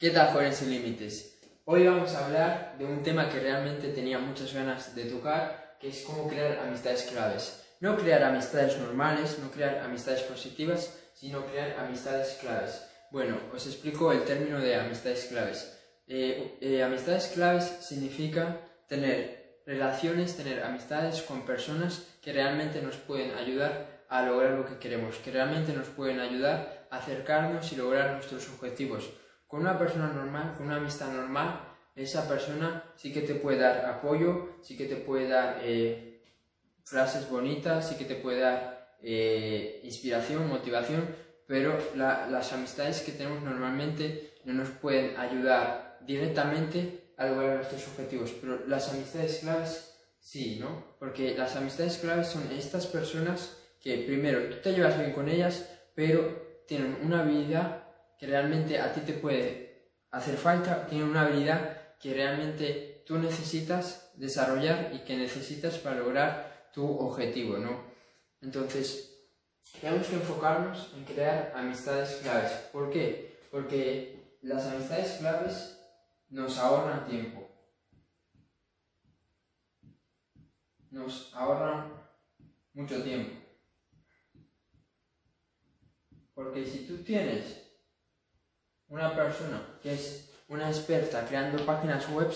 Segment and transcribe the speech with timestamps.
[0.00, 1.40] ¿Qué tal, jóvenes sin límites?
[1.64, 5.88] Hoy vamos a hablar de un tema que realmente tenía muchas ganas de tocar, que
[5.88, 7.64] es cómo crear amistades claves.
[7.80, 12.80] No crear amistades normales, no crear amistades positivas, sino crear amistades claves.
[13.10, 15.76] Bueno, os explico el término de amistades claves.
[16.06, 23.32] Eh, eh, amistades claves significa tener relaciones, tener amistades con personas que realmente nos pueden
[23.32, 28.12] ayudar a lograr lo que queremos, que realmente nos pueden ayudar a acercarnos y lograr
[28.12, 29.10] nuestros objetivos.
[29.48, 31.60] Con una persona normal, con una amistad normal,
[31.96, 36.22] esa persona sí que te puede dar apoyo, sí que te puede dar eh,
[36.84, 41.06] frases bonitas, sí que te puede dar eh, inspiración, motivación,
[41.46, 48.32] pero las amistades que tenemos normalmente no nos pueden ayudar directamente a lograr nuestros objetivos,
[48.40, 50.84] pero las amistades claves sí, ¿no?
[50.98, 55.68] Porque las amistades claves son estas personas que primero tú te llevas bien con ellas,
[55.94, 57.87] pero tienen una habilidad
[58.18, 64.12] que realmente a ti te puede hacer falta, tiene una habilidad que realmente tú necesitas
[64.16, 67.82] desarrollar y que necesitas para lograr tu objetivo, ¿no?
[68.40, 69.08] Entonces,
[69.80, 72.52] tenemos que enfocarnos en crear amistades claves.
[72.72, 73.38] ¿Por qué?
[73.50, 75.78] Porque las amistades claves
[76.28, 77.48] nos ahorran tiempo.
[80.90, 81.92] Nos ahorran
[82.72, 83.32] mucho tiempo.
[86.34, 87.57] Porque si tú tienes
[88.88, 92.32] una persona que es una experta creando páginas web,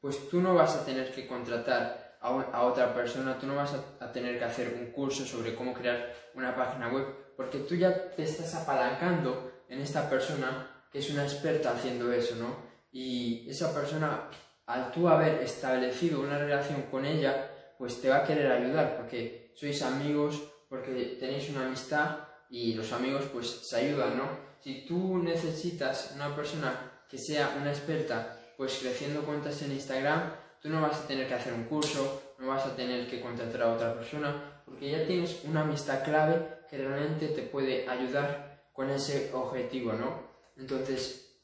[0.00, 4.12] pues tú no vas a tener que contratar a, otra persona, tú no vas a,
[4.12, 8.22] tener que hacer un curso sobre cómo crear una página web, porque tú ya te
[8.22, 12.56] estás apalancando en esta persona que es una experta haciendo eso, ¿no?
[12.92, 14.30] Y esa persona,
[14.66, 19.52] al tú haber establecido una relación con ella, pues te va a querer ayudar, porque
[19.54, 22.20] sois amigos, porque tenéis una amistad
[22.54, 24.54] y los amigos pues se ayudan, ¿no?
[24.64, 30.68] si tú necesitas una persona que sea una experta, pues creciendo cuentas en Instagram, tú
[30.68, 33.72] no vas a tener que hacer un curso, no vas a tener que contratar a
[33.74, 39.32] otra persona, porque ya tienes una amistad clave que realmente te puede ayudar con ese
[39.34, 40.22] objetivo, ¿no?
[40.56, 41.42] Entonces,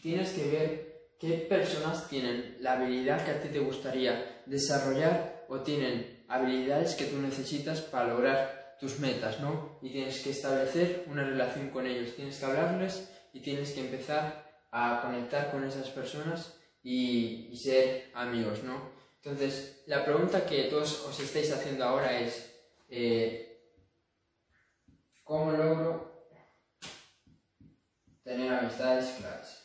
[0.00, 5.60] tienes que ver qué personas tienen la habilidad que a ti te gustaría desarrollar o
[5.60, 9.78] tienen habilidades que tú necesitas para lograr tus metas, ¿no?
[9.82, 14.44] Y tienes que establecer una relación con ellos, tienes que hablarles y tienes que empezar
[14.70, 18.92] a conectar con esas personas y, ser amigos, ¿no?
[19.22, 22.54] Entonces, la pregunta que todos os estáis haciendo ahora es,
[22.88, 23.72] eh,
[25.22, 26.28] ¿cómo logro
[28.22, 29.63] tener amistades claras?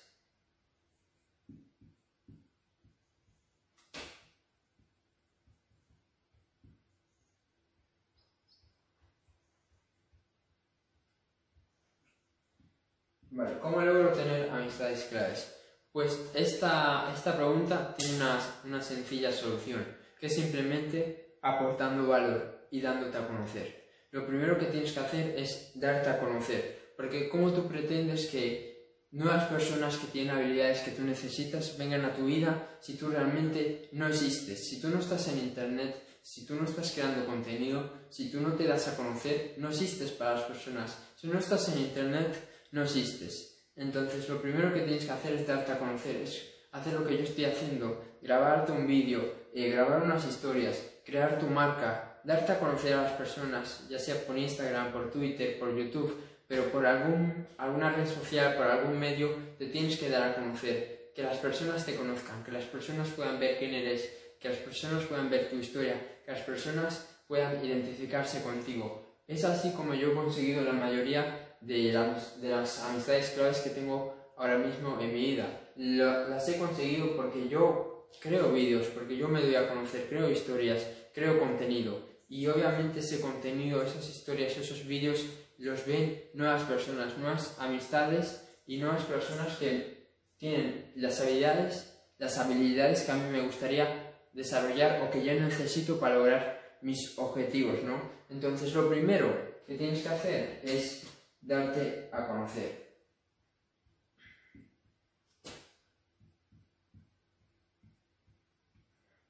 [13.40, 15.56] Vale, ¿cómo logro tener amistades claves?
[15.94, 19.86] Pues esta, esta pregunta tiene una, una sencilla solución,
[20.20, 24.08] que es simplemente aportando valor y dándote a conocer.
[24.12, 29.08] Lo primero que tienes que hacer es darte a conocer, porque ¿cómo tú pretendes que
[29.12, 33.88] nuevas personas que tienen habilidades que tú necesitas vengan a tu vida si tú realmente
[33.94, 38.30] no existes, si tú no estás en internet, si tú no estás creando contenido, si
[38.30, 40.98] tú no te das a conocer, no existes para las personas.
[41.16, 42.36] Si no estás en internet,
[42.72, 43.64] no existes.
[43.76, 47.18] Entonces lo primero que tienes que hacer es darte a conocer, es hacer lo que
[47.18, 49.22] yo estoy haciendo, grabarte un vídeo,
[49.54, 54.16] eh, grabar unas historias, crear tu marca, darte a conocer a las personas, ya sea
[54.26, 56.16] por Instagram, por Twitter, por YouTube,
[56.48, 61.12] pero por algún, alguna red social, por algún medio, te tienes que dar a conocer,
[61.16, 65.04] que las personas te conozcan, que las personas puedan ver quién eres, que las personas
[65.06, 69.22] puedan ver tu historia, que las personas puedan identificarse contigo.
[69.28, 73.72] Es así como yo he conseguido la mayoría de las, de las amistades claves que
[73.72, 75.72] tengo ahora mismo en mi vida.
[75.76, 80.86] las he conseguido porque yo creo vídeos, porque yo me doy a conocer, creo historias,
[81.14, 82.08] creo contenido.
[82.28, 85.26] Y obviamente ese contenido, esas historias, esos vídeos
[85.58, 93.02] los ven nuevas personas, nuevas amistades y nuevas personas que tienen las habilidades, las habilidades
[93.02, 98.00] que a mí me gustaría desarrollar o que yo necesito para lograr mis objetivos, ¿no?
[98.30, 101.04] Entonces lo primero que tienes que hacer es
[101.42, 102.90] darte a conocer.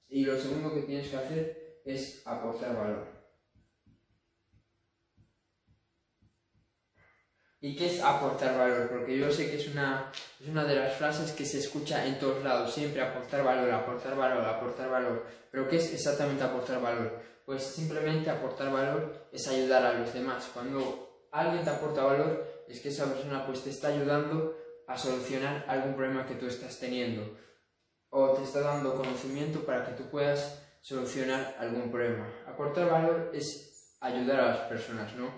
[0.09, 3.19] Y lo segundo que tienes que hacer es aportar valor.
[7.61, 8.89] ¿Y qué es aportar valor?
[8.89, 12.17] Porque yo sé que es una, es una de las frases que se escucha en
[12.17, 15.25] todos lados, siempre aportar valor, aportar valor, aportar valor.
[15.51, 17.21] Pero ¿qué es exactamente aportar valor?
[17.45, 20.49] Pues simplemente aportar valor es ayudar a los demás.
[20.53, 24.55] Cuando alguien te aporta valor, es que esa persona pues te está ayudando
[24.87, 27.37] a solucionar algún problema que tú estás teniendo
[28.09, 32.27] o te está dando conocimiento para que tú puedas solucionar algún problema.
[32.47, 35.31] Aportar valor es ayudar a las personas, ¿no?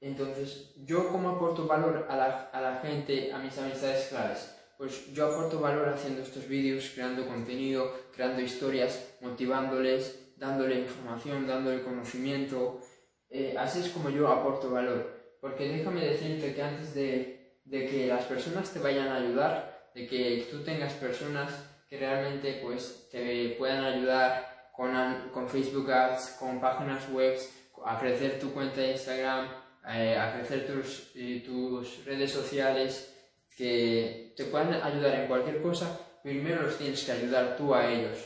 [0.00, 4.56] Entonces, ¿yo cómo aporto valor a la, a la gente, a mis amistades claves?
[4.78, 11.82] Pues yo aporto valor haciendo estos vídeos, creando contenido, creando historias, motivándoles, dándole información, dándole
[11.82, 12.80] conocimiento.
[13.28, 15.19] Eh, así es como yo aporto valor.
[15.40, 20.06] Porque déjame decirte que antes de, de que las personas te vayan a ayudar, de
[20.06, 21.50] que tú tengas personas
[21.88, 24.92] que realmente pues, te puedan ayudar con,
[25.32, 27.36] con Facebook Ads, con páginas web,
[27.84, 29.48] a crecer tu cuenta de Instagram,
[29.88, 33.16] eh, a crecer tus, eh, tus redes sociales,
[33.56, 38.18] que te puedan ayudar en cualquier cosa, primero los tienes que ayudar tú a ellos.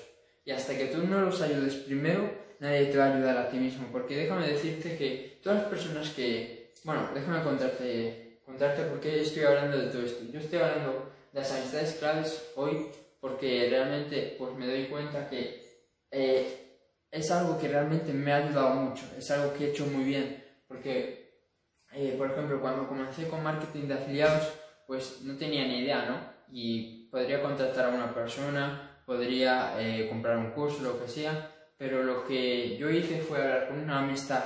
[0.44, 2.30] Y hasta que tú no los ayudes primero,
[2.60, 3.88] nadie te va a ayudar a ti mismo.
[3.90, 6.63] Porque déjame decirte que todas las personas que...
[6.84, 10.22] Bueno, déjame contarte, contarte por qué estoy hablando de todo esto.
[10.30, 12.88] Yo estoy hablando de las amistades claves hoy
[13.20, 15.64] porque realmente pues me doy cuenta que
[16.10, 16.78] eh,
[17.10, 20.44] es algo que realmente me ha ayudado mucho, es algo que he hecho muy bien.
[20.68, 21.40] Porque,
[21.94, 24.52] eh, por ejemplo, cuando comencé con marketing de afiliados,
[24.86, 26.20] pues no tenía ni idea, ¿no?
[26.52, 32.02] Y podría contratar a una persona, podría eh, comprar un curso, lo que sea, pero
[32.02, 34.44] lo que yo hice fue hablar con una amistad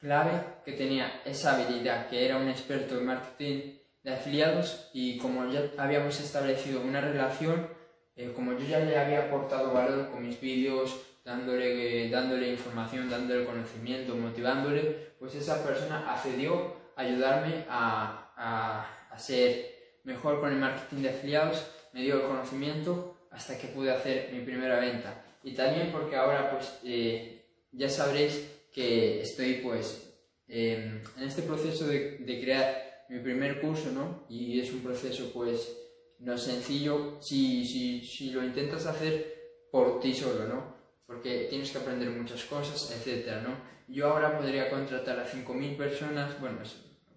[0.00, 0.32] clave
[0.64, 5.70] que tenía esa habilidad, que era un experto en marketing de afiliados y como ya
[5.76, 7.68] habíamos establecido una relación,
[8.16, 13.44] eh, como yo ya le había aportado valor con mis vídeos, dándole, dándole información, dándole
[13.44, 20.58] conocimiento, motivándole, pues esa persona accedió a ayudarme a, a, a ser mejor con el
[20.58, 25.24] marketing de afiliados, me dio el conocimiento hasta que pude hacer mi primera venta.
[25.42, 30.10] Y también porque ahora pues eh, ya sabréis que estoy pues
[30.48, 34.26] en este proceso de, crear mi primer curso, ¿no?
[34.28, 35.76] Y es un proceso pues
[36.18, 40.76] no sencillo si, si, si lo intentas hacer por ti solo, ¿no?
[41.06, 43.56] Porque tienes que aprender muchas cosas, etcétera, ¿no?
[43.88, 46.58] Yo ahora podría contratar a 5.000 personas, bueno,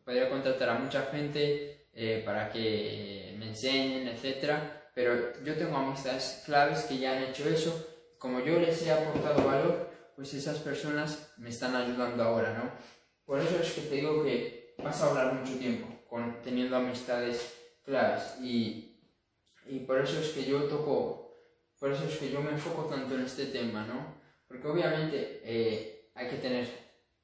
[0.03, 4.53] podría contratar a mucha gente eh, para que me enseñen, etc.
[4.95, 7.87] Pero yo tengo amistades claves que ya han hecho eso.
[8.17, 12.71] Como yo les he aportado valor, pues esas personas me están ayudando ahora, ¿no?
[13.25, 17.53] Por eso es que te digo que vas a hablar mucho tiempo con, teniendo amistades
[17.83, 18.99] claves y,
[19.65, 21.37] y por eso es que yo toco,
[21.79, 24.21] por eso es que yo me enfoco tanto en este tema, ¿no?
[24.47, 26.67] Porque obviamente eh, hay que tener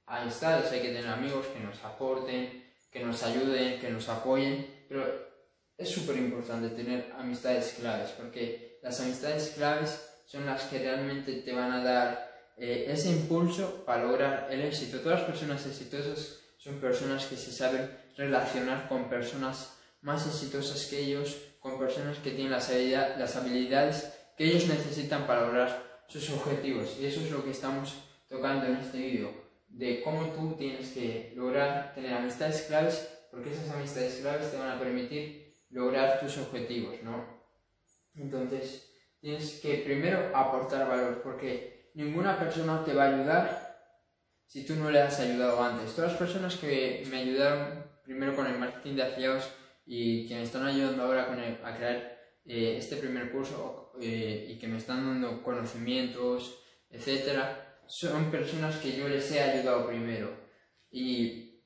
[0.05, 5.05] amistades, hay que tener amigos que nos aporten, que nos ayuden, que nos apoyen, pero
[5.77, 11.53] es súper importante tener amistades claves, porque las amistades claves son las que realmente te
[11.53, 12.28] van a dar
[12.59, 14.99] eh, ese impulso para lograr el éxito.
[14.99, 20.99] Todas las personas exitosas son personas que se saben relacionar con personas más exitosas que
[20.99, 22.69] ellos, con personas que tienen las,
[23.17, 26.97] las habilidades que ellos necesitan para lograr sus objetivos.
[26.99, 27.95] Y eso es lo que estamos
[28.27, 33.69] tocando en este vídeo de cómo tú tienes que lograr tener amistades claves, porque esas
[33.69, 37.25] amistades claves te van a permitir lograr tus objetivos, ¿no?
[38.15, 38.91] Entonces,
[39.21, 43.69] tienes que primero aportar valor, porque ninguna persona te va a ayudar
[44.45, 45.93] si tú no le has ayudado antes.
[45.93, 49.49] Todas las personas que me ayudaron primero con el marketing de afiliados
[49.85, 54.57] y que me están ayudando ahora con a crear eh, este primer curso eh, y
[54.57, 60.29] que me están dando conocimientos, etcétera, son personas que yo les he ayudado primero.
[60.89, 61.65] Y,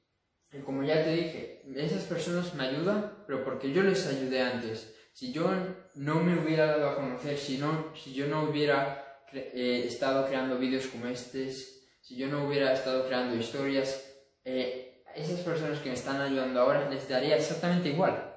[0.66, 4.96] como ya te dije, esas personas me ayudan, pero porque yo les ayudé antes.
[5.14, 5.50] Si yo
[5.96, 9.03] no me hubiera dado a conocer, si, no, si yo no hubiera
[9.34, 14.04] eh, estado creando vídeos como estos, si yo no hubiera estado creando historias,
[14.44, 18.36] eh, esas personas que me están ayudando ahora les daría exactamente igual.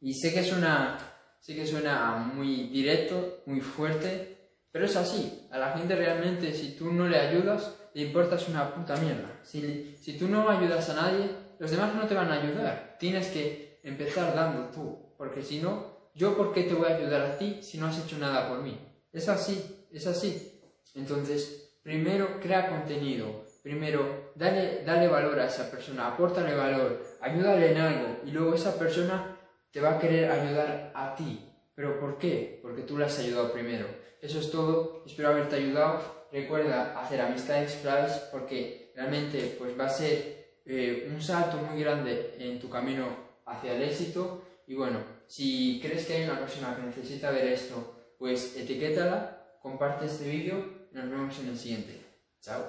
[0.00, 0.98] Y sé que suena,
[1.40, 4.36] sé que suena muy directo, muy fuerte,
[4.70, 8.74] pero es así, a la gente realmente si tú no le ayudas, le importas una
[8.74, 9.40] puta mierda.
[9.42, 12.96] Si, si tú no ayudas a nadie, los demás no te van a ayudar.
[12.98, 17.22] Tienes que empezar dando tú, porque si no, ¿yo por qué te voy a ayudar
[17.22, 18.78] a ti si no has hecho nada por mí?
[19.12, 20.60] Es así, es así.
[20.94, 27.78] Entonces, primero crea contenido, primero dale, dale valor a esa persona, apórtale valor, ayúdale en
[27.78, 29.38] algo y luego esa persona
[29.70, 31.42] te va a querer ayudar a ti.
[31.74, 32.58] ¿Pero por qué?
[32.62, 33.86] Porque tú le has ayudado primero.
[34.20, 36.26] Eso es todo, espero haberte ayudado.
[36.32, 42.34] Recuerda hacer amistades claves porque realmente pues, va a ser eh, un salto muy grande
[42.38, 43.06] en tu camino
[43.44, 44.42] hacia el éxito.
[44.66, 49.35] Y bueno, si crees que hay una persona que necesita ver esto, pues etiquétala,
[49.66, 52.00] comparte este vídeo nos vemos en el siguiente.
[52.40, 52.62] Chao.